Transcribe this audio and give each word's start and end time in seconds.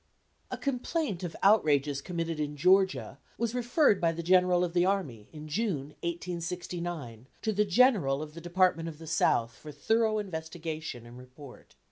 A 0.49 0.57
complaint 0.57 1.23
of 1.23 1.35
outrages 1.43 2.01
committed 2.01 2.39
in 2.39 2.57
Georgia 2.57 3.19
was 3.37 3.53
referred 3.53 4.01
by 4.01 4.11
the 4.11 4.23
general 4.23 4.63
of 4.63 4.73
the 4.73 4.83
army, 4.83 5.29
in 5.31 5.47
June, 5.47 5.89
1869, 6.01 7.27
to 7.43 7.53
the 7.53 7.65
general 7.65 8.23
of 8.23 8.33
the 8.33 8.41
Department 8.41 8.89
of 8.89 8.97
the 8.97 9.05
South 9.05 9.51
for 9.55 9.71
thorough 9.71 10.17
investigation 10.17 11.05
and 11.05 11.19
report. 11.19 11.75